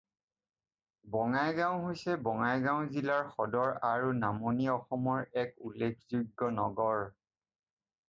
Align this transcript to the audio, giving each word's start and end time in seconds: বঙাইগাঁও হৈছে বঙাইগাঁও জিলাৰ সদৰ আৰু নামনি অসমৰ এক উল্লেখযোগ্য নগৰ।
বঙাইগাঁও 1.15 1.75
হৈছে 1.83 2.15
বঙাইগাঁও 2.29 2.81
জিলাৰ 2.97 3.29
সদৰ 3.35 3.77
আৰু 3.93 4.11
নামনি 4.25 4.73
অসমৰ 4.79 5.41
এক 5.47 5.57
উল্লেখযোগ্য 5.71 6.53
নগৰ। 6.61 7.11